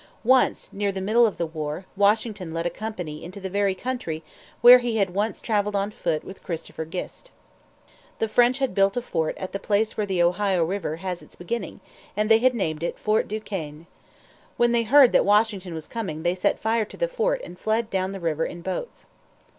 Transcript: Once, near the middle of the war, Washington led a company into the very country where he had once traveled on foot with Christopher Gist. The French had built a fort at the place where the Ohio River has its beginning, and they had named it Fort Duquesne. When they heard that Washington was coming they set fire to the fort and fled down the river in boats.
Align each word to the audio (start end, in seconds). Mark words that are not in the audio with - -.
Once, 0.23 0.73
near 0.73 0.91
the 0.91 0.99
middle 0.99 1.27
of 1.27 1.37
the 1.37 1.45
war, 1.45 1.85
Washington 1.95 2.55
led 2.55 2.65
a 2.65 2.71
company 2.71 3.23
into 3.23 3.39
the 3.39 3.51
very 3.51 3.75
country 3.75 4.23
where 4.61 4.79
he 4.79 4.97
had 4.97 5.11
once 5.13 5.39
traveled 5.39 5.75
on 5.75 5.91
foot 5.91 6.23
with 6.23 6.41
Christopher 6.41 6.85
Gist. 6.85 7.29
The 8.17 8.27
French 8.27 8.57
had 8.57 8.73
built 8.73 8.97
a 8.97 9.01
fort 9.03 9.37
at 9.37 9.51
the 9.51 9.59
place 9.59 9.95
where 9.95 10.07
the 10.07 10.23
Ohio 10.23 10.65
River 10.65 10.95
has 10.95 11.21
its 11.21 11.35
beginning, 11.35 11.81
and 12.17 12.31
they 12.31 12.39
had 12.39 12.55
named 12.55 12.81
it 12.81 12.97
Fort 12.97 13.27
Duquesne. 13.27 13.85
When 14.57 14.71
they 14.71 14.81
heard 14.81 15.11
that 15.11 15.23
Washington 15.23 15.75
was 15.75 15.87
coming 15.87 16.23
they 16.23 16.33
set 16.33 16.57
fire 16.59 16.85
to 16.85 16.97
the 16.97 17.07
fort 17.07 17.39
and 17.43 17.59
fled 17.59 17.91
down 17.91 18.11
the 18.11 18.19
river 18.19 18.47
in 18.47 18.61
boats. 18.63 19.05